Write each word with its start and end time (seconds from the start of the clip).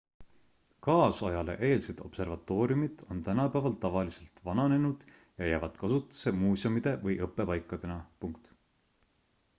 kaasajale 0.85 1.55
eelsed 1.67 2.01
observatooriumid 2.05 3.03
on 3.15 3.21
tänapäeval 3.29 3.77
tavaliselt 3.85 4.43
vananenud 4.49 5.07
ja 5.13 5.53
jäävad 5.53 5.79
kasutusse 5.85 6.37
muuseumide 6.41 6.99
või 7.07 7.19
õppepaikadena 7.29 8.03